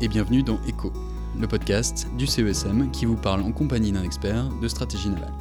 [0.00, 0.92] et bienvenue dans ECHO,
[1.40, 5.32] le podcast du CESM qui vous parle en compagnie d'un expert de stratégie navale.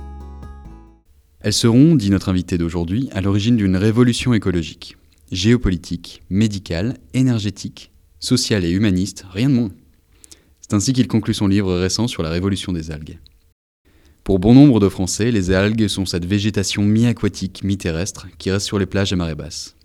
[1.40, 4.96] Elles seront, dit notre invité d'aujourd'hui, à l'origine d'une révolution écologique,
[5.32, 9.72] géopolitique, médicale, énergétique, sociale et humaniste, rien de moins.
[10.60, 13.18] C'est ainsi qu'il conclut son livre récent sur la révolution des algues.
[14.24, 18.78] Pour bon nombre de Français, les algues sont cette végétation mi-aquatique, mi-terrestre qui reste sur
[18.78, 19.76] les plages à marée basse.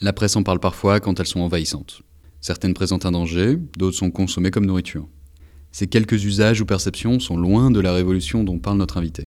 [0.00, 2.02] La presse en parle parfois quand elles sont envahissantes.
[2.46, 5.08] Certaines présentent un danger, d'autres sont consommées comme nourriture.
[5.72, 9.24] Ces quelques usages ou perceptions sont loin de la révolution dont parle notre invité.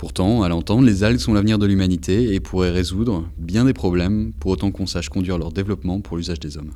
[0.00, 4.32] Pourtant, à l'entendre, les algues sont l'avenir de l'humanité et pourraient résoudre bien des problèmes
[4.40, 6.72] pour autant qu'on sache conduire leur développement pour l'usage des hommes.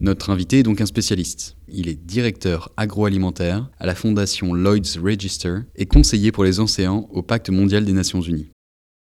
[0.00, 1.58] Notre invité est donc un spécialiste.
[1.68, 7.20] Il est directeur agroalimentaire à la fondation Lloyd's Register et conseiller pour les océans au
[7.20, 8.48] Pacte mondial des Nations Unies.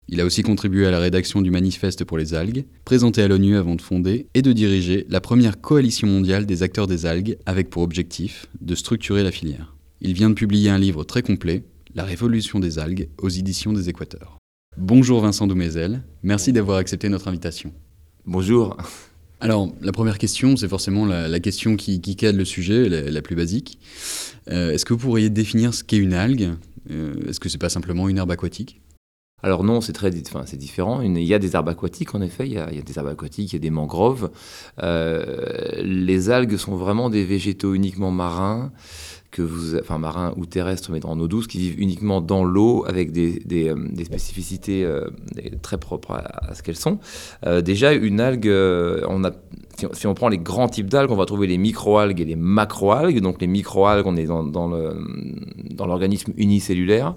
[0.08, 3.58] Il a aussi contribué à la rédaction du Manifeste pour les algues, présenté à l'ONU
[3.58, 7.72] avant de fonder et de diriger la première coalition mondiale des acteurs des algues avec
[7.72, 9.76] pour objectif de structurer la filière.
[10.02, 11.64] Il vient de publier un livre très complet,
[11.96, 14.38] La révolution des algues, aux éditions des Équateurs.
[14.78, 17.74] Bonjour Vincent Doumézel, merci d'avoir accepté notre invitation.
[18.28, 18.78] Bonjour.
[19.40, 23.80] Alors, la première question, c'est forcément la, question qui, cadre le sujet, la, plus basique.
[24.52, 26.52] Euh, est-ce que vous pourriez définir ce qu'est une algue?
[26.92, 28.82] Euh, Est-ce que c'est pas simplement une herbe aquatique?
[29.46, 31.02] Alors non, c'est très, enfin, c'est différent.
[31.02, 32.48] Il y a des herbes aquatiques, en effet.
[32.48, 34.32] Il y a, des herbes aquatiques, il y a des mangroves.
[34.82, 38.72] Euh, les algues sont vraiment des végétaux uniquement marins,
[39.36, 42.86] que vous, enfin marins ou terrestres, mais en eau douce, qui vivent uniquement dans l'eau
[42.88, 45.10] avec des, des, euh, spécificités euh,
[45.62, 47.00] très propres à, ce qu'elles sont.
[47.64, 48.50] déjà, une algue,
[49.10, 49.32] on a
[49.92, 53.20] si on, prend les grands types d'algues, on va trouver les microalgues et les macroalgues.
[53.20, 57.16] Donc les microalgues, on est dans, dans l'organisme unicellulaire.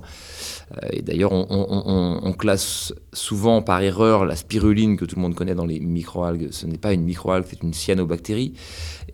[0.72, 5.54] Euh, et d'ailleurs, on, classe souvent par erreur la spiruline que tout le monde connaît
[5.54, 6.48] dans les microalgues.
[6.50, 8.52] Ce n'est pas une microalgue, c'est une cyanobactérie.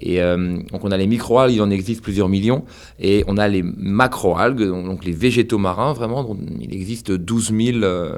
[0.01, 2.65] Et euh, donc on a les microalgues, il en existe plusieurs millions,
[2.99, 8.17] et on a les macroalgues, donc les végétaux marins, vraiment, il existe 12 000, euh,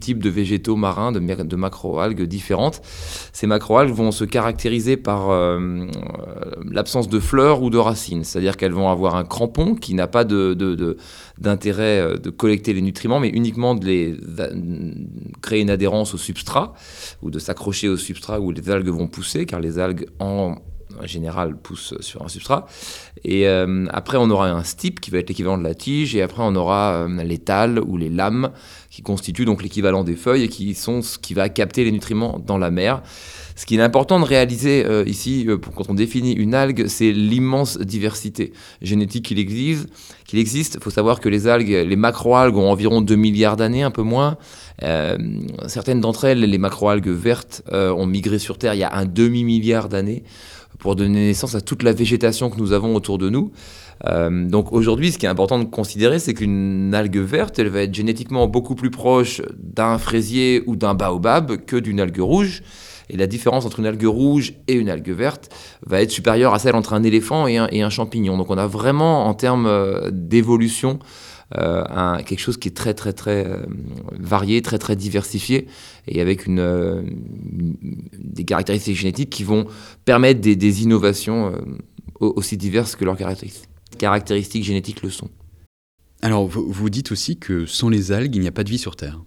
[0.00, 2.80] types de végétaux marins, de, de macroalgues différentes.
[3.32, 5.86] Ces macroalgues vont se caractériser par euh,
[6.70, 10.24] l'absence de fleurs ou de racines, c'est-à-dire qu'elles vont avoir un crampon qui n'a pas
[10.24, 14.16] d'intérêt de, collecter les nutriments, mais uniquement de
[15.42, 16.72] créer une adhérence au substrat,
[17.22, 20.56] ou de s'accrocher au substrat où les algues vont pousser, car les algues en
[21.02, 22.66] en général pousse sur un substrat.
[23.24, 26.22] Et euh, après, on aura un stipe qui va être l'équivalent de la tige, et
[26.22, 28.50] après, on aura euh, les tales ou les lames
[28.90, 32.42] qui constituent donc l'équivalent des feuilles et qui sont ce qui va capter les nutriments
[32.44, 33.02] dans la mer.
[33.54, 37.76] Ce qui est important de réaliser euh, ici, quand on définit une algue, c'est l'immense
[37.78, 39.88] diversité génétique qu'il existe.
[40.26, 40.76] Qu'il existe.
[40.76, 44.02] Il faut savoir que les algues, les macroalgues ont environ 2 milliards d'années, un peu
[44.02, 44.36] moins.
[45.66, 49.88] certaines d'entre elles, les macroalgues vertes, ont migré sur Terre il y a un demi-milliard
[49.88, 50.22] d'années
[50.78, 53.52] pour donner naissance à toute la végétation que nous avons autour de nous.
[54.06, 57.82] Euh, donc aujourd'hui, ce qui est important de considérer, c'est qu'une algue verte, elle va
[57.82, 62.62] être génétiquement beaucoup plus proche d'un fraisier ou d'un baobab que d'une algue rouge.
[63.10, 65.50] Et la différence entre une algue rouge et une algue verte
[65.86, 68.36] va être supérieure à celle entre un éléphant et un, champignon.
[68.36, 70.98] Donc on a vraiment, en termes euh, d'évolution,
[71.52, 73.64] un, quelque chose qui est très très très euh,
[74.12, 75.66] varié, très très diversifié
[76.06, 77.02] et avec une, euh,
[78.18, 79.66] des caractéristiques génétiques qui vont
[80.04, 81.52] permettre des, innovations
[82.20, 85.30] aussi diverses que leurs caractéristiques, caractéristiques génétiques le sont.
[86.20, 88.96] Alors vous dites aussi que sans les algues, il n'y a pas de vie sur
[88.96, 89.20] Terre.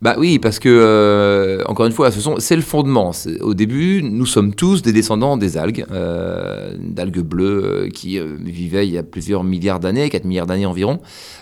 [0.00, 3.10] Bah oui, parce que, euh, encore une fois, c'est le fondement.
[3.40, 8.86] Au début, nous sommes tous des descendants des algues, euh, d'algues bleues euh, qui vivaient
[8.86, 11.00] il y a plusieurs milliards d'années, 4 milliards d'années environ.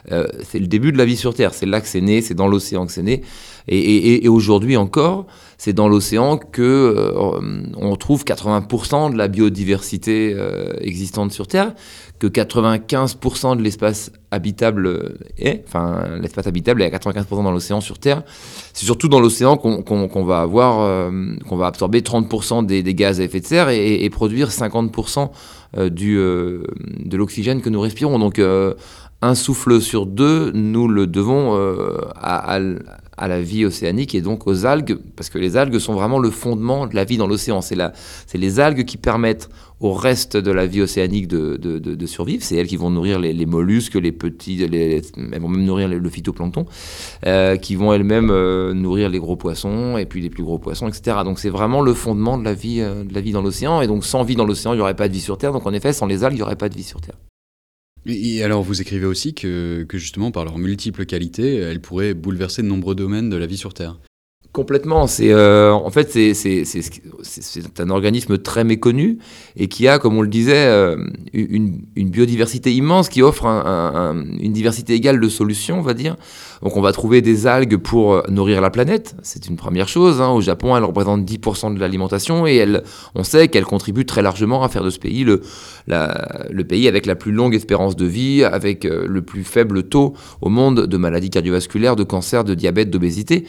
[0.09, 1.53] c'est le début de la vie sur Terre.
[1.53, 3.23] C'est là que c'est né, c'est dans l'océan que c'est né.
[3.69, 5.27] Et, aujourd'hui encore,
[5.59, 7.13] c'est dans l'océan que
[7.77, 10.35] on trouve 80% de la biodiversité
[10.81, 11.75] existante sur Terre
[12.19, 17.99] que 95% de l'espace habitable est, enfin l'espace habitable est à 95% dans l'océan sur
[17.99, 18.23] Terre.
[18.73, 21.11] C'est surtout dans l'océan qu'on va avoir, euh,
[21.49, 25.31] qu'on va absorber 30% des, gaz à effet de serre et, produire 50%
[25.77, 26.63] euh, du, euh,
[27.05, 28.19] de l'oxygène que nous respirons.
[28.19, 28.41] Donc
[29.23, 31.55] un souffle sur deux, nous le devons
[32.15, 32.61] à, à
[33.19, 36.87] la vie océanique et donc aux algues, parce que les algues sont vraiment le fondement
[36.87, 37.61] de la vie dans l'océan.
[37.63, 37.77] C'est
[38.35, 39.49] les algues qui permettent
[39.81, 42.43] au reste de la vie océanique de, de, de, survivre.
[42.43, 45.89] C'est elles qui vont nourrir les, les mollusques, les petits, les, elles vont même nourrir
[45.89, 46.67] le phytoplancton,
[47.27, 50.89] euh, qui vont elles-mêmes euh, nourrir les gros poissons et puis les plus gros poissons,
[50.89, 51.19] etc.
[51.25, 53.81] Donc c'est vraiment le fondement de la vie, euh, de la vie dans l'océan.
[53.83, 55.53] Et donc sans vie dans l'océan, il n'y aurait pas de vie sur Terre.
[55.53, 57.17] Donc en effet, sans les algues, il n'y aurait pas de vie sur Terre.
[58.09, 62.69] Et alors, vous écrivez aussi que, justement, par leurs multiples qualités, elles pourraient bouleverser de
[62.69, 63.99] nombreux domaines de la vie sur Terre.
[64.57, 65.07] Complètement.
[65.07, 69.19] C'est euh, en fait c'est un organisme très méconnu
[69.55, 70.97] et qui a, comme on le disait, euh,
[71.35, 76.17] une, biodiversité immense qui offre une diversité égale de solutions, on va dire.
[76.63, 80.23] Donc on va trouver des algues pour euh, nourrir la planète, c'est une première chose.
[80.23, 80.31] Hein.
[80.31, 82.83] Au Japon, elles représentent 10% de l'alimentation et elle,
[83.15, 85.43] on sait qu'elles contribuent très largement à faire de ce pays le,
[85.87, 90.49] le pays avec la plus longue espérance de vie, avec le plus faible taux au
[90.49, 93.45] monde de maladies cardiovasculaires, de cancer, de diabète, d'obésité.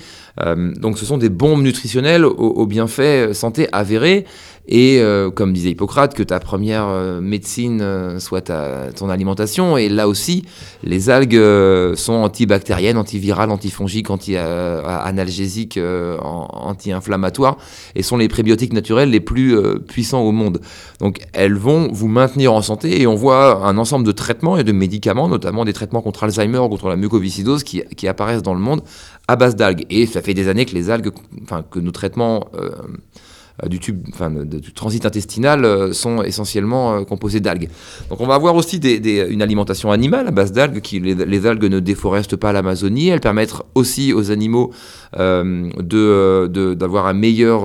[0.81, 4.25] donc ce sont des bombes nutritionnelles aux, bienfaits euh, santé avérés.
[4.67, 9.77] Et euh, comme disait Hippocrate, que ta première euh, médecine soit ta, ton alimentation.
[9.77, 10.43] Et là aussi,
[10.83, 11.39] les algues
[11.95, 15.79] sont antibactériennes, antivirales, antifongiques, anti-analgésiques,
[16.21, 17.57] anti-inflammatoires,
[17.95, 20.59] et sont les prébiotiques naturels les plus puissants au monde.
[20.99, 24.63] Donc elles vont vous maintenir en santé, et on voit un ensemble de traitements et
[24.63, 28.81] de médicaments, notamment des traitements contre Alzheimer contre la mucoviscidose, qui, apparaissent dans le monde
[29.27, 29.85] à base d'algues.
[29.89, 31.11] Et ça fait des années que les algues,
[31.43, 32.97] enfin, que nos traitements euh, euh,
[33.65, 37.69] du tube, enfin, du transit intestinal euh, sont essentiellement composés d'algues.
[38.09, 40.79] Donc on va avoir aussi une alimentation animale à base d'algues.
[40.81, 43.07] Qui, les, algues ne déforestent pas l'Amazonie.
[43.07, 44.71] Elles permettent aussi aux animaux
[45.13, 47.63] d'avoir un meilleur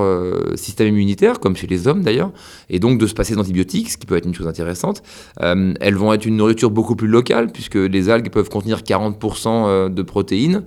[0.57, 2.31] système immunitaire, comme chez les hommes d'ailleurs,
[2.71, 5.03] et donc de se passer d'antibiotiques, ce qui peut être une chose intéressante.
[5.41, 10.03] elles vont être une nourriture beaucoup plus locale, puisque les algues peuvent contenir 40% de
[10.03, 10.63] protéines.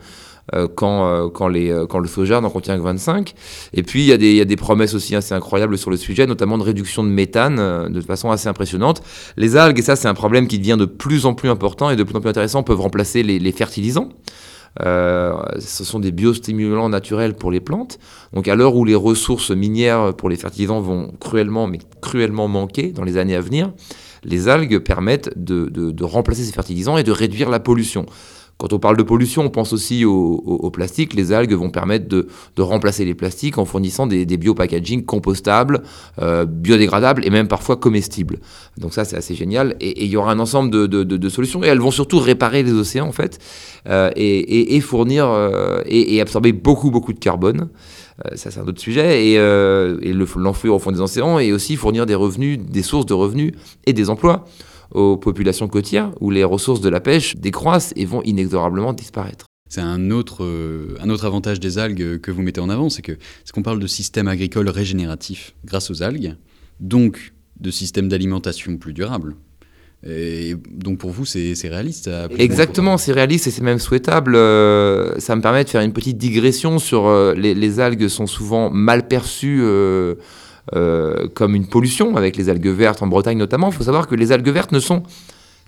[0.53, 3.33] Euh, quand, euh, euh, quand le soja n'en contient que 25.
[3.74, 6.63] Et puis il y, a des, promesses aussi assez incroyables sur le sujet, notamment de
[6.63, 9.01] réduction de méthane de façon assez impressionnante.
[9.38, 11.95] Les algues, et ça c'est un problème qui devient de plus en plus important et
[11.95, 14.09] de plus en plus intéressant, peuvent remplacer les, fertilisants.
[14.80, 17.98] Ce sont des biostimulants naturels pour les plantes.
[18.33, 22.91] Donc à l'heure où les ressources minières pour les fertilisants vont cruellement, mais cruellement manquer
[22.91, 23.71] dans les années à venir,
[24.24, 28.06] les algues permettent de remplacer ces fertilisants et de réduire la pollution.
[28.57, 31.13] Quand on parle de pollution, on pense aussi au, plastique.
[31.13, 35.81] Les algues vont permettre de, remplacer les plastiques en fournissant des, des biopackaging compostables,
[36.22, 38.40] euh, biodégradables et même parfois comestibles.
[38.78, 39.75] Donc ça, c'est assez génial.
[39.81, 41.63] Et il y aura un ensemble de, solutions.
[41.63, 43.40] Et elles vont surtout réparer les océans, en fait,
[43.90, 47.68] euh, et, fournir euh, et, absorber beaucoup, beaucoup de carbone.
[48.36, 49.28] ça, c'est un autre sujet.
[49.28, 49.38] Et,
[50.38, 53.51] l'enfouir au fond des océans et aussi fournir des revenus, des sources de revenus
[53.86, 54.46] et des emplois
[54.92, 59.46] aux populations côtières où les ressources de la pêche décroissent et vont inexorablement disparaître.
[59.70, 63.02] C'est un autre, euh, un autre avantage des algues que vous mettez en avant, c'est
[63.02, 66.36] que ce qu'on parle de système agricole régénératif grâce aux algues,
[66.80, 69.36] donc de système d'alimentation plus durable.
[70.08, 74.36] Et donc pour vous, c'est réaliste Exactement, c'est réaliste et c'est même souhaitable.
[74.36, 78.28] Euh, ça me permet de faire une petite digression sur euh, les, les, algues sont
[78.28, 79.64] souvent mal perçues
[80.73, 83.69] euh, comme une pollution, avec les algues vertes en Bretagne notamment.
[83.69, 85.03] Il faut savoir que les algues vertes ne sont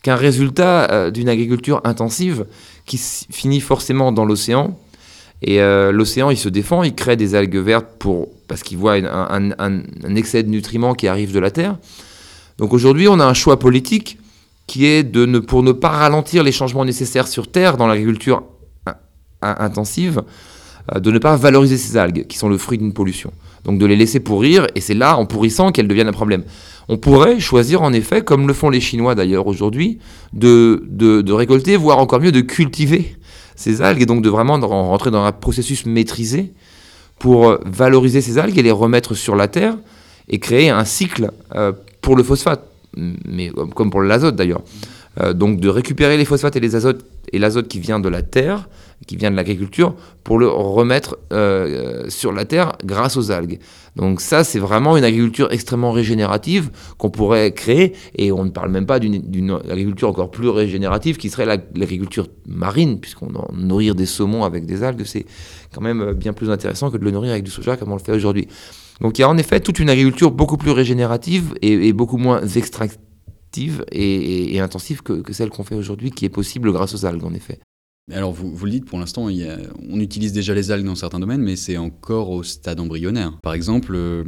[0.01, 2.45] qu'un résultat euh, d'une agriculture intensive
[2.85, 4.79] qui finit forcément dans l'océan.
[5.43, 8.93] Et euh, l'océan, il se défend, il crée des algues vertes pour, parce qu'il voit
[8.93, 11.77] un, un, excès de nutriments qui arrive de la Terre.
[12.57, 14.17] Donc aujourd'hui, on a un choix politique
[14.65, 18.43] qui est de ne, pour ne pas ralentir les changements nécessaires sur Terre dans l'agriculture
[19.43, 20.23] intensive,
[20.95, 23.31] de ne pas valoriser ces algues qui sont le fruit d'une pollution
[23.67, 26.43] donc de les laisser pourrir, et c'est là, en pourrissant, qu'elles deviennent un problème.
[26.87, 29.99] On pourrait choisir, en effet, comme le font les Chinois d'ailleurs aujourd'hui,
[30.31, 33.17] de, de, récolter, voire encore mieux, de cultiver
[33.57, 36.53] ces algues, et donc de vraiment rentrer dans un processus maîtrisé
[37.19, 39.75] pour valoriser ces algues et les remettre sur la terre,
[40.29, 44.61] et créer un cycle euh, pour le phosphate, mais comme pour l'azote d'ailleurs.
[45.19, 48.21] Euh, donc de récupérer les phosphates et les azotes et l'azote qui vient de la
[48.21, 48.69] terre,
[49.05, 53.59] qui vient de l'agriculture, pour le remettre euh, sur la terre grâce aux algues.
[53.95, 58.71] Donc ça, c'est vraiment une agriculture extrêmement régénérative qu'on pourrait créer, et on ne parle
[58.71, 64.43] même pas d'une agriculture encore plus régénérative qui serait l'agriculture marine, puisqu'on nourrir des saumons
[64.43, 65.25] avec des algues, c'est
[65.73, 68.01] quand même bien plus intéressant que de le nourrir avec du soja comme on le
[68.01, 68.47] fait aujourd'hui.
[69.01, 72.17] Donc il y a en effet toute une agriculture beaucoup plus régénérative et, et beaucoup
[72.17, 72.97] moins extractive
[73.91, 77.59] et, intensive que, celle qu'on fait aujourd'hui, qui est possible grâce aux algues, en effet.
[78.11, 81.41] Alors, vous, vous le dites, pour l'instant, on utilise déjà les algues dans certains domaines,
[81.41, 83.37] mais c'est encore au stade embryonnaire.
[83.43, 84.23] Par exemple, euh,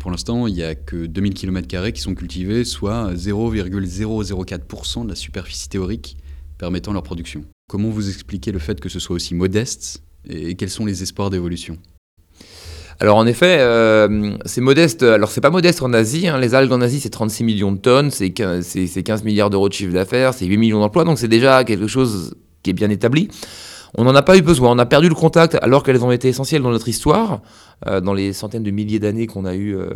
[0.00, 5.14] pour l'instant, il n'y a que 2000 km qui sont cultivés, soit 0,004% de la
[5.14, 6.16] superficie théorique
[6.56, 7.44] permettant leur production.
[7.68, 11.30] Comment vous expliquez le fait que ce soit aussi modeste et quels sont les espoirs
[11.30, 11.78] d'évolution?
[13.00, 15.04] Alors en effet, euh, c'est modeste.
[15.04, 16.26] Alors c'est pas modeste en Asie.
[16.26, 16.38] Hein.
[16.38, 19.92] Les algues en Asie, c'est 36 millions de tonnes, c'est 15, milliards d'euros de chiffre
[19.92, 21.04] d'affaires, c'est 8 millions d'emplois.
[21.04, 23.28] Donc c'est déjà quelque chose qui est bien établi.
[23.96, 24.72] On n'en a pas eu besoin.
[24.72, 27.40] On a perdu le contact alors qu'elles ont été essentielles dans notre histoire,
[27.86, 29.88] euh, dans les centaines de milliers d'années qu'on a eu, euh,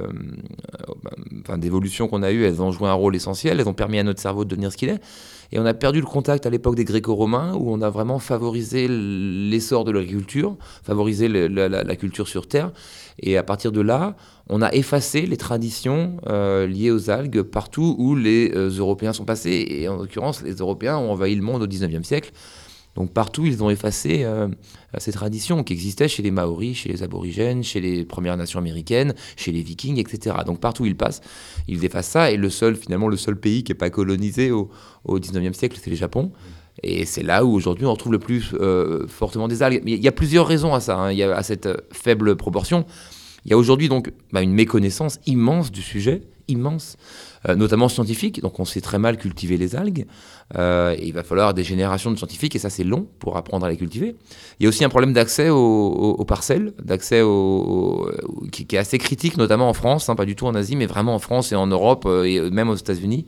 [1.41, 2.45] enfin, d'évolution qu'on a eu.
[2.45, 3.59] Elles ont joué un rôle essentiel.
[3.59, 5.01] Elles ont permis à notre cerveau de devenir ce qu'il est.
[5.53, 8.89] Et on a perdu le contact à l'époque des Gréco-Romains, où on a vraiment favorisé
[8.89, 12.73] l'essor de l'agriculture, favorisé la, culture sur Terre.
[13.19, 14.17] Et à partir de là,
[14.49, 19.67] on a effacé les traditions euh, liées aux algues partout où les Européens sont passés.
[19.69, 22.33] Et en l'occurrence, les Européens ont envahi le monde au 19e siècle.
[22.95, 24.49] Donc partout, ils ont effacé euh,
[24.99, 29.15] ces traditions qui existaient chez les Maoris, chez les aborigènes, chez les Premières Nations américaines,
[29.37, 30.37] chez les Vikings, etc.
[30.45, 31.23] Donc partout ils passent,
[31.69, 32.31] ils effacent ça.
[32.31, 34.71] Et le seul, finalement, le seul pays qui n'est pas colonisé au,
[35.05, 36.33] au 19e siècle, c'est le Japon.
[36.83, 39.83] Et c'est là où aujourd'hui on retrouve le plus euh, fortement des algues.
[39.87, 41.13] Il y a plusieurs raisons à ça, hein.
[41.13, 42.87] y a à cette euh, faible proportion.
[43.45, 46.97] Il y a aujourd'hui donc bah, une méconnaissance immense du sujet, immense.
[47.49, 48.41] Euh, notamment scientifiques.
[48.41, 50.07] Donc on sait très mal cultiver les algues.
[50.57, 53.69] Euh, il va falloir des générations de scientifiques et ça c'est long pour apprendre à
[53.69, 54.15] les cultiver.
[54.61, 58.09] Il y a aussi un problème d'accès aux, parcelles, d'accès au,
[58.53, 61.17] qui, est assez critique, notamment en France, hein, pas du tout en Asie, mais vraiment
[61.17, 63.27] en France et en Europe euh, et même aux États-Unis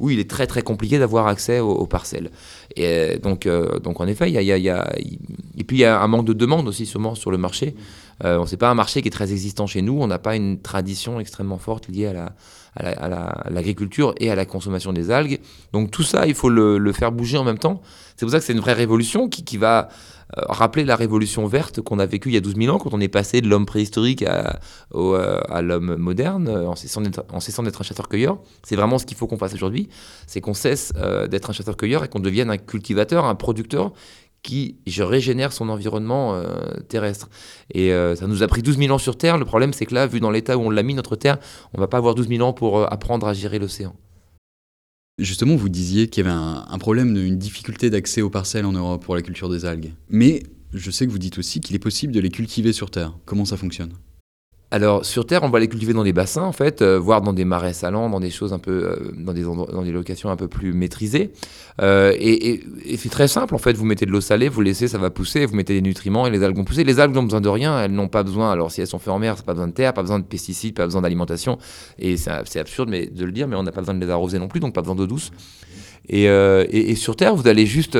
[0.00, 2.32] où il est très très compliqué d'avoir accès aux, parcelles.
[2.74, 3.46] Et donc,
[3.84, 4.92] donc en effet, il y a, y a,
[5.56, 7.76] et puis il y a un manque de demande aussi sûrement sur le marché.
[8.24, 10.00] Euh, on sait pas un marché qui est très existant chez nous.
[10.00, 12.32] On n'a pas une tradition extrêmement forte liée à la,
[12.76, 15.40] à l'agriculture et à la consommation des algues.
[15.72, 17.80] Donc tout ça, il faut le, faire bouger en même temps.
[18.16, 19.88] C'est pour ça que c'est une vraie révolution qui, va
[20.36, 22.94] euh, rappeler la révolution verte qu'on a vécue il y a 12 000 ans, quand
[22.94, 24.58] on est passé de l'homme préhistorique à,
[24.94, 27.02] euh, à l'homme moderne, euh, en cessant
[27.62, 28.38] d'être un chasseur-cueilleur.
[28.62, 29.88] C'est vraiment ce qu'il faut qu'on fasse aujourd'hui,
[30.26, 30.92] c'est qu'on cesse
[31.28, 33.92] d'être un chasseur-cueilleur et qu'on devienne un cultivateur, un producteur
[34.44, 36.44] qui régénère son environnement euh,
[36.88, 37.28] terrestre.
[37.72, 39.38] Et euh, ça nous a pris 12 000 ans sur Terre.
[39.38, 41.38] Le problème, c'est que là, vu dans l'état où on l'a mis, notre Terre,
[41.72, 43.96] on va pas avoir 12 000 ans pour euh, apprendre à gérer l'océan.
[45.18, 49.04] Justement, vous disiez qu'il y avait un problème, une difficulté d'accès aux parcelles en Europe
[49.04, 49.92] pour la culture des algues.
[50.08, 53.16] Mais je sais que vous dites aussi qu'il est possible de les cultiver sur Terre.
[53.24, 53.92] Comment ça fonctionne?
[54.74, 57.32] Alors sur Terre, on va les cultiver dans des bassins en fait, euh, voire dans
[57.32, 60.36] des marais salants, dans des choses un peu, euh, dans, des dans des locations un
[60.36, 61.30] peu plus maîtrisées.
[61.80, 62.60] Euh, et,
[62.96, 63.74] c'est très simple en fait.
[63.74, 65.46] Vous mettez de l'eau salée, vous laissez, ça va pousser.
[65.46, 66.82] Vous mettez des nutriments et les algues vont pousser.
[66.82, 68.50] Les algues n'ont besoin de rien, elles n'ont pas besoin.
[68.50, 70.24] Alors si elles sont faites en mer, c'est pas besoin de terre, pas besoin de
[70.24, 71.56] pesticides, pas besoin d'alimentation.
[72.00, 74.40] Et c'est absurde mais de le dire, mais on n'a pas besoin de les arroser
[74.40, 75.30] non plus, donc pas besoin d'eau douce.
[76.08, 77.96] Et, et, sur Terre, vous allez juste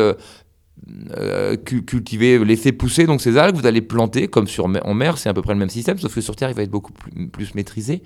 [1.65, 5.35] cultiver, laisser pousser donc ces algues, vous allez planter comme sur en mer, c'est à
[5.35, 8.03] peu près le même système, sauf que sur Terre il va être beaucoup plus, maîtrisé.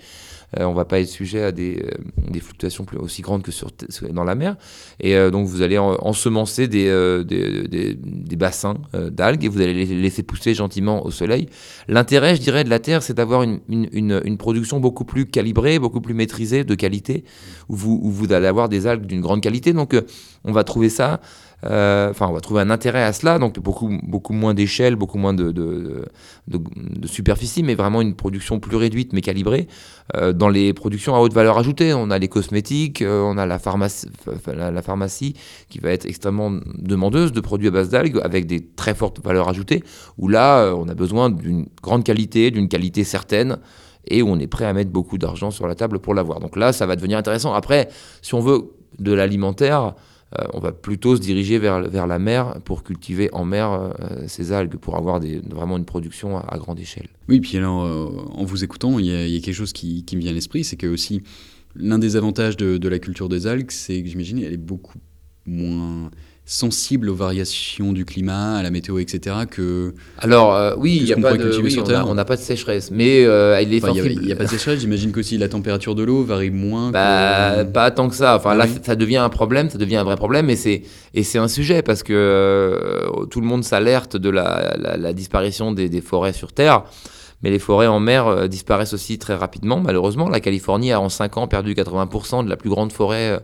[0.58, 1.90] Euh, on va pas être sujet à des, euh,
[2.30, 3.70] des fluctuations aussi grandes que sur,
[4.10, 4.56] dans la mer.
[5.00, 6.86] Et donc vous allez ensemencer des,
[7.26, 11.48] des, des, bassins d'algues et vous allez les laisser pousser gentiment au soleil.
[11.88, 15.78] L'intérêt, je dirais, de la Terre, c'est d'avoir une, une, une, production beaucoup plus calibrée,
[15.78, 17.24] beaucoup plus maîtrisée, de qualité,
[17.68, 19.72] où vous, où vous allez avoir des algues d'une grande qualité.
[19.72, 19.96] Donc
[20.44, 21.20] on va trouver ça.
[21.64, 25.18] Euh, enfin, on va trouver un intérêt à cela, donc beaucoup, beaucoup moins d'échelle, beaucoup
[25.18, 26.04] moins de,
[27.04, 29.66] superficie, mais vraiment une production plus réduite mais calibrée.
[30.16, 33.46] Euh, dans les productions à haute valeur ajoutée, on a les cosmétiques, euh, on a
[33.46, 34.06] la pharmacie,
[34.46, 35.34] la, pharmacie
[35.68, 39.48] qui va être extrêmement demandeuse de produits à base d'algues avec des très fortes valeurs
[39.48, 39.82] ajoutées,
[40.16, 43.58] où là, on a besoin d'une grande qualité, d'une qualité certaine
[44.10, 46.40] et où on est prêt à mettre beaucoup d'argent sur la table pour l'avoir.
[46.40, 47.52] Donc là, ça va devenir intéressant.
[47.52, 47.88] Après,
[48.22, 49.94] si on veut de l'alimentaire,
[50.52, 53.90] on va plutôt se diriger vers, vers la mer pour cultiver en mer euh,
[54.26, 57.08] ces algues, pour avoir vraiment une production à, grande échelle.
[57.28, 60.20] Oui, puis alors, euh, en vous écoutant, il y, a quelque chose qui, qui me
[60.20, 61.22] vient à l'esprit, c'est que aussi,
[61.74, 64.98] l'un des avantages de, de, la culture des algues, c'est que j'imagine elle est beaucoup
[65.46, 66.10] moins
[66.50, 69.36] sensible aux variations du climat, à la météo, etc.
[69.50, 73.26] que alors euh, oui, il y a pas de, on n'a pas de sécheresse, mais
[73.26, 74.80] euh, il est Il n'y a, pas de sécheresse.
[74.80, 76.90] J'imagine qu'aussi la température de l'eau varie moins.
[76.90, 78.34] Bah, Pas tant que ça.
[78.34, 81.36] Enfin là, ça devient un problème, ça devient un vrai problème, et c'est et c'est
[81.36, 86.00] un sujet parce que euh, tout le monde s'alerte de la, la, disparition des, des,
[86.00, 86.84] forêts sur Terre.
[87.42, 90.30] Mais les forêts en mer disparaissent aussi très rapidement, malheureusement.
[90.30, 93.38] La Californie a en 5 ans perdu 80% de la plus grande forêt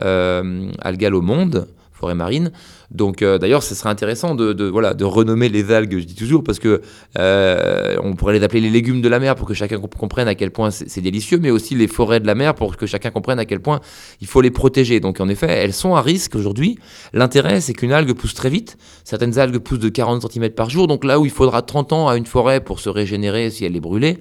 [0.00, 1.68] algale au monde
[2.00, 2.50] forêt marine.
[2.90, 6.42] Donc euh, d'ailleurs, ce serait intéressant de, voilà, de renommer les algues, je dis toujours,
[6.42, 6.80] parce que
[7.18, 10.34] euh, on pourrait les appeler les légumes de la mer pour que chacun comprenne à
[10.34, 13.38] quel point c'est délicieux, mais aussi les forêts de la mer pour que chacun comprenne
[13.38, 13.80] à quel point
[14.20, 14.98] il faut les protéger.
[14.98, 16.78] Donc en effet, elles sont à risque aujourd'hui.
[17.12, 18.76] L'intérêt, c'est qu'une algue pousse très vite.
[19.04, 22.08] Certaines algues poussent de 40 cm par jour, donc là où il faudra 30 ans
[22.08, 24.18] à une forêt pour se régénérer si elle est brûlée,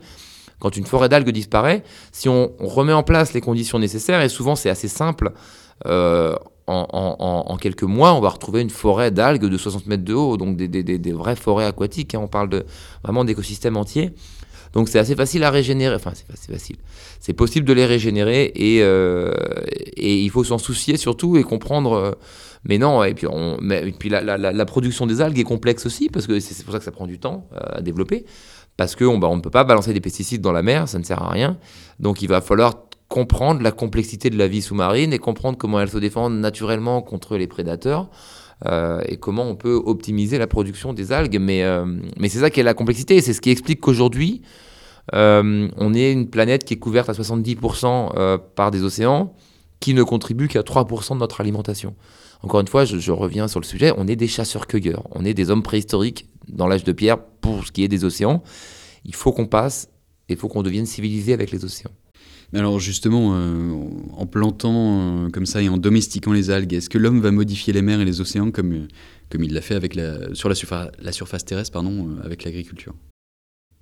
[0.59, 4.55] quand une forêt d'algues disparaît, si on, remet en place les conditions nécessaires, et souvent
[4.55, 5.31] c'est assez simple,
[5.86, 6.36] euh,
[6.69, 10.57] en, quelques mois, on va retrouver une forêt d'algues de 60 mètres de haut, donc
[10.57, 12.15] des, vraies forêts aquatiques.
[12.15, 12.21] Hein.
[12.23, 12.65] on parle de,
[13.03, 14.13] vraiment d'écosystèmes entiers.
[14.73, 15.95] Donc c'est assez facile à régénérer.
[15.95, 16.77] Enfin, c'est facile.
[17.19, 19.33] C'est possible de les régénérer et, euh,
[19.95, 21.93] et il faut s'en soucier surtout et comprendre.
[21.93, 22.11] Euh,
[22.65, 26.39] mais non, et puis, on, mais, la, production des algues est complexe aussi parce que
[26.39, 28.25] c'est pour ça que ça prend du temps euh, à développer.
[28.77, 31.03] Parce qu'on bah, on ne peut pas balancer des pesticides dans la mer, ça ne
[31.03, 31.57] sert à rien.
[31.99, 35.89] Donc il va falloir comprendre la complexité de la vie sous-marine et comprendre comment elle
[35.89, 38.09] se défend naturellement contre les prédateurs.
[38.65, 41.39] Euh, et comment on peut optimiser la production des algues.
[41.39, 41.85] Mais, euh,
[42.17, 44.41] mais c'est ça qui est la complexité, et c'est ce qui explique qu'aujourd'hui,
[45.13, 49.33] euh, on est une planète qui est couverte à 70% par des océans,
[49.79, 51.95] qui ne contribuent qu'à 3% de notre alimentation.
[52.41, 55.33] Encore une fois, je, je, reviens sur le sujet, on est des chasseurs-cueilleurs, on est
[55.33, 58.43] des hommes préhistoriques dans l'âge de pierre pour ce qui est des océans.
[59.05, 59.89] Il faut qu'on passe,
[60.27, 61.91] il faut qu'on devienne civilisé avec les océans.
[62.53, 63.73] Alors justement, euh,
[64.17, 67.73] en plantant euh, comme ça et en domestiquant les algues, est-ce que l'homme va modifier
[67.73, 70.55] les mers et les océans comme, euh, il l'a fait avec la, sur la,
[71.11, 72.95] surface terrestre pardon, avec l'agriculture?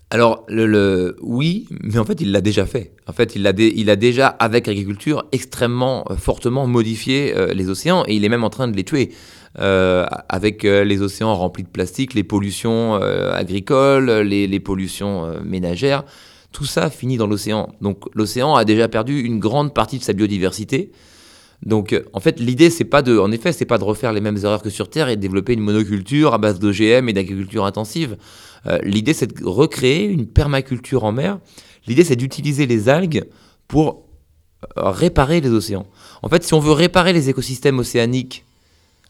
[0.09, 2.93] Alors, le, oui, mais en fait, il l'a déjà fait.
[3.07, 3.51] En fait, il a,
[3.97, 8.75] déjà, avec l'agriculture, extrêmement fortement modifié les océans et il est même en train de
[8.77, 9.11] les tuer.
[9.55, 16.05] avec les océans remplis de plastique, les pollutions agricoles, les, les pollutions ménagères
[16.51, 17.73] tout ça finit dans l'océan.
[17.81, 20.91] Donc l'océan a déjà perdu une grande partie de sa biodiversité.
[21.65, 24.21] Donc euh, en fait l'idée c'est pas de en effet c'est pas de refaire les
[24.21, 27.65] mêmes erreurs que sur terre et de développer une monoculture à base d'OGM et d'agriculture
[27.65, 28.17] intensive.
[28.67, 31.39] Euh, l'idée c'est de recréer une permaculture en mer.
[31.87, 33.25] L'idée c'est d'utiliser les algues
[33.67, 34.03] pour
[34.77, 35.87] euh, réparer les océans.
[36.21, 38.45] En fait si on veut réparer les écosystèmes océaniques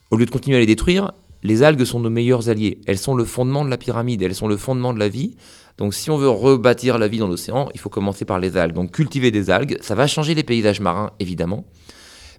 [0.10, 1.12] au lieu de continuer à les détruire,
[1.44, 2.80] les algues sont nos meilleurs alliés.
[2.88, 5.36] Elles sont le fondement de la pyramide, elles sont le fondement de la vie.
[5.78, 8.74] Donc si on veut rebâtir la vie dans l'océan, il faut commencer par les algues.
[8.74, 11.66] Donc cultiver des algues, ça va changer les paysages marins, évidemment,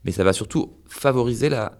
[0.04, 1.72] mais ça va surtout favoriser la,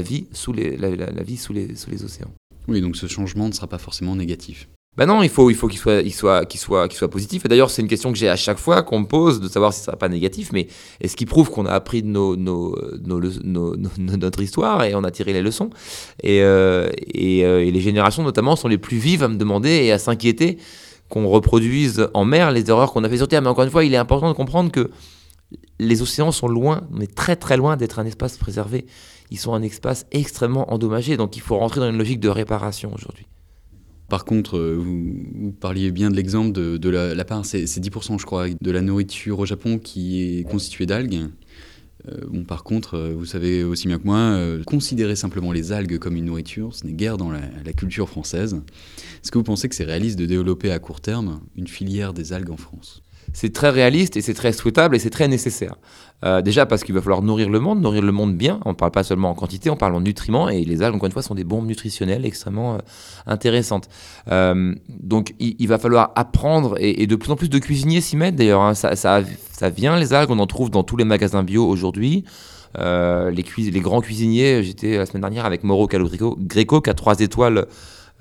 [0.00, 0.88] vie, sous les, la,
[1.36, 2.30] sous les océans.
[2.68, 4.68] Oui, donc ce changement ne sera pas forcément négatif.
[4.96, 7.44] Ben non, il faut, il faut qu'il soit, il soit, qu'il soit, qu'il soit positif.
[7.44, 9.72] Et d'ailleurs, c'est une question que j'ai à chaque fois qu'on me pose, de savoir
[9.72, 10.50] si ça sera pas négatif.
[10.52, 10.66] Mais
[11.00, 15.04] est-ce qui prouve qu'on a appris de nos, nos, nos, nos, notre histoire et on
[15.04, 15.70] a tiré les leçons?
[16.24, 19.70] Et, euh, et, euh, et, les générations, notamment, sont les plus vives à me demander
[19.70, 20.58] et à s'inquiéter
[21.08, 23.42] qu'on reproduise en mer les erreurs qu'on a fait sur Terre.
[23.42, 24.90] Mais encore une fois, il est important de comprendre que
[25.78, 28.86] les océans sont loin, mais très très loin d'être un espace préservé.
[29.30, 31.16] Ils sont un espace extrêmement endommagé.
[31.16, 33.29] Donc, il faut rentrer dans une logique de réparation aujourd'hui.
[34.10, 38.48] Par contre, euh, vous, parliez bien de l'exemple de, la, part, c'est 10% je crois,
[38.48, 41.28] de la nourriture au Japon qui est constituée d'algues.
[42.08, 46.16] Euh, par contre, euh, vous savez aussi bien que moi, considérer simplement les algues comme
[46.16, 48.60] une nourriture, ce n'est guère dans la culture française.
[49.22, 52.32] Est-ce que vous pensez que c'est réaliste de développer à court terme une filière des
[52.32, 53.02] algues en France?
[53.32, 55.76] C'est très réaliste et c'est très souhaitable et c'est très nécessaire.
[56.24, 58.60] Euh, déjà parce qu'il va falloir nourrir le monde, nourrir le monde bien.
[58.64, 61.06] On ne parle pas seulement en quantité, on parle en nutriments et les algues, encore
[61.06, 62.78] une fois, sont des bombes nutritionnelles extrêmement euh,
[63.26, 63.88] intéressantes.
[64.30, 68.36] Euh, donc il, va falloir apprendre et, de plus en plus de cuisiniers s'y mettent
[68.36, 68.62] d'ailleurs.
[68.62, 68.74] Hein.
[68.74, 69.20] Ça,
[69.70, 72.24] vient, les algues, on en trouve dans tous les magasins bio aujourd'hui.
[72.76, 77.66] les, grands cuisiniers, j'étais la semaine dernière avec Moro Calogreco, Greco qui a trois étoiles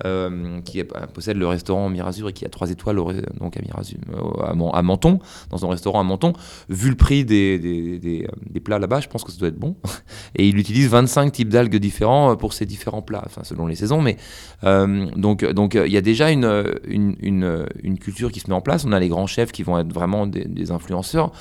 [0.06, 0.84] euh, qui
[1.14, 2.98] possède le restaurant Mirazur et qui a trois étoiles
[3.40, 6.34] donc à, Mirazur, euh, à, Menton, dans un restaurant à Menton.
[6.70, 9.76] Vu le prix des, des, des, plats là-bas, je pense que ça doit être bon.
[10.36, 14.02] Et il utilise 25 types d'algues différents pour ces différents plats, enfin selon les saisons.
[14.02, 14.18] Mais
[14.64, 18.86] euh, donc il y a déjà une, une, une, culture qui se met en place.
[18.86, 21.32] On a les grands chefs qui vont être vraiment des, influenceurs.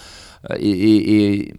[0.58, 1.52] Et,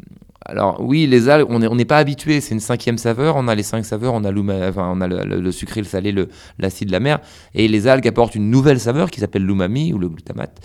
[0.49, 3.63] alors oui, les algues, on n'est pas habitué, c'est une cinquième saveur, on a les
[3.63, 6.13] cinq saveurs, on a, on a le, sucré, le salé,
[6.57, 7.19] l'acide de la mer,
[7.53, 10.59] et les algues apportent une nouvelle saveur qui s'appelle l'umami ou le glutamate,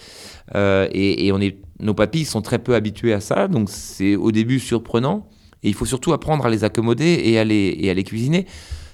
[0.54, 4.32] euh, et, on est, nos papilles sont très peu habituées à ça, donc c'est au
[4.32, 5.28] début surprenant,
[5.62, 8.46] et il faut surtout apprendre à les accommoder et et à les cuisiner.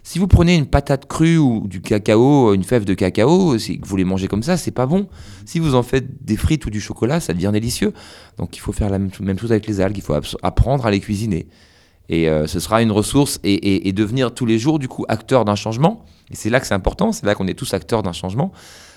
[0.03, 3.97] Si vous prenez une patate crue ou du cacao, une fève de cacao, si vous
[3.97, 5.09] les mangez comme ça, c'est pas bon.
[5.45, 7.93] Si vous en faites des frites ou du chocolat, ça devient délicieux.
[8.39, 11.01] Donc il faut faire la même chose avec les algues, il faut apprendre à les
[11.01, 11.47] cuisiner.
[12.09, 15.55] Et euh, ce sera une ressource et, devenir tous les jours, du coup, acteur d'un
[15.55, 16.05] changement.
[16.31, 18.51] Et c'est là que c'est important, c'est là qu'on est tous acteurs d'un changement.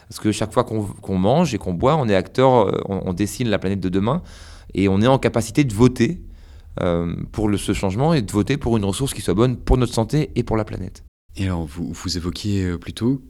[0.10, 3.50] Parce que chaque fois qu'on mange et qu'on boit, on est acteur, euh, on dessine
[3.50, 4.22] la planète de demain
[4.74, 6.22] et on est en capacité de voter
[6.82, 9.78] euh, pour le, ce changement et de voter pour une ressource qui soit bonne pour
[9.78, 11.04] notre santé et pour la planète.
[11.36, 13.22] Et alors, vous, vous évoquiez euh, plutôt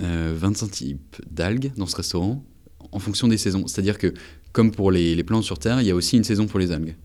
[0.00, 2.44] euh, 25 types d'algues dans ce restaurant
[2.92, 3.66] en fonction des saisons.
[3.66, 4.14] C'est-à-dire que,
[4.52, 6.72] comme pour les, les, plantes sur Terre, il y a aussi une saison pour les
[6.72, 6.96] algues.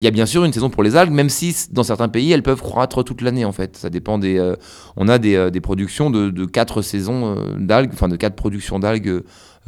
[0.00, 2.30] Il y a bien sûr une saison pour les algues, même si dans certains pays,
[2.30, 3.76] elles peuvent croître toute l'année en fait.
[3.76, 4.38] Ça dépend des.
[4.38, 4.54] Euh,
[4.96, 9.22] on a des, des, productions de, de quatre saisons d'algues, enfin de quatre productions d'algues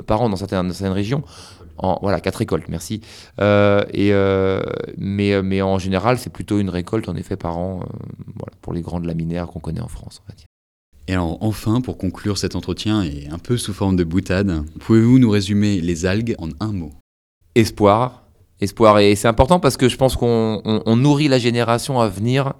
[0.07, 1.25] par an dans certaines, dans certaines régions
[2.03, 3.01] voilà, quatre récoltes, merci.
[3.41, 4.63] Euh, et, euh,
[4.99, 7.81] mais, euh, mais en général, c'est plutôt une récolte en effet par an
[8.37, 10.23] voilà, pour les grandes laminaires qu'on connaît en France.
[11.09, 15.19] Et alors enfin, pour conclure cet entretien et un peu sous forme de boutade, pouvez-vous
[15.19, 16.93] nous résumer les algues en un mot?
[17.55, 18.23] Espoir.
[18.61, 18.99] Espoir.
[18.99, 22.53] Et c'est important parce que je pense qu'on nourrit la génération à venir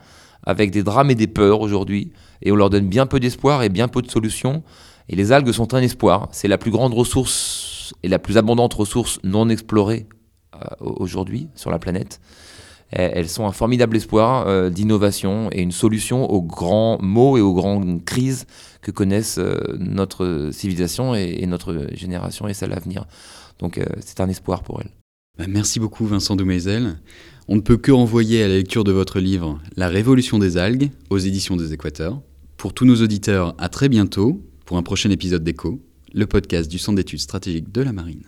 [0.43, 2.13] avec des drames et des peurs aujourd'hui.
[2.43, 4.63] Et on leur donne bien peu d'espoir et bien peu de solutions.
[5.09, 6.29] Et les algues sont un espoir.
[6.33, 7.70] C'est la plus grande ressource
[8.03, 10.07] et la plus abondante ressource non explorée
[10.55, 12.21] euh, aujourd'hui sur la planète.
[12.93, 17.55] Elles sont un formidable espoir euh, d'innovation et une solution aux grands maux et aux
[17.55, 18.47] grandes crises
[18.83, 23.05] que connaissent euh, notre civilisation et, notre génération et celle à venir.
[23.61, 24.91] Donc c'est un espoir pour elles.
[25.39, 26.99] Bah, merci beaucoup Vincent Doumézel.
[27.47, 30.91] On ne peut que renvoyer à la lecture de votre livre La Révolution des algues
[31.11, 32.21] aux éditions des Équateurs.
[32.57, 35.81] Pour tous nos auditeurs, à très bientôt pour un prochain épisode d'Echo,
[36.13, 38.25] le podcast du Centre d'études stratégiques de la Marine.